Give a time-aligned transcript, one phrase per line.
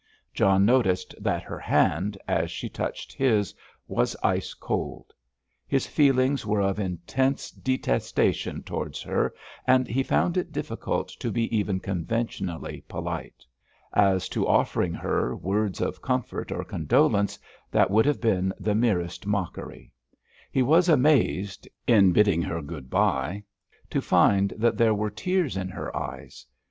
[0.33, 3.53] John noticed that her hand, as she touched his,
[3.87, 5.13] was ice cold.
[5.67, 9.31] His feelings were of intense detestation towards her,
[9.67, 13.45] and he found it difficult to be even conventionally polite.
[13.93, 17.37] As to offering her words of comfort or condolence,
[17.69, 19.93] that would have been the merest mockery.
[20.51, 23.43] He was amazed, in bidding her good bye,
[23.91, 26.47] to find that there were tears in her eyes.